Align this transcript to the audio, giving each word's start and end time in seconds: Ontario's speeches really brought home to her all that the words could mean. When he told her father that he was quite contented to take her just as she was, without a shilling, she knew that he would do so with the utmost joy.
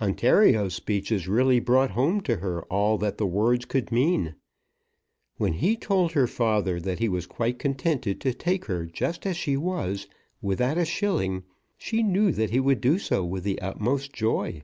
Ontario's 0.00 0.72
speeches 0.72 1.28
really 1.28 1.60
brought 1.60 1.90
home 1.90 2.22
to 2.22 2.36
her 2.36 2.62
all 2.72 2.96
that 2.96 3.18
the 3.18 3.26
words 3.26 3.66
could 3.66 3.92
mean. 3.92 4.34
When 5.36 5.52
he 5.52 5.76
told 5.76 6.12
her 6.12 6.26
father 6.26 6.80
that 6.80 7.00
he 7.00 7.08
was 7.10 7.26
quite 7.26 7.58
contented 7.58 8.18
to 8.22 8.32
take 8.32 8.64
her 8.64 8.86
just 8.86 9.26
as 9.26 9.36
she 9.36 9.58
was, 9.58 10.06
without 10.40 10.78
a 10.78 10.86
shilling, 10.86 11.42
she 11.76 12.02
knew 12.02 12.32
that 12.32 12.48
he 12.48 12.60
would 12.60 12.80
do 12.80 12.98
so 12.98 13.26
with 13.26 13.44
the 13.44 13.60
utmost 13.60 14.10
joy. 14.10 14.62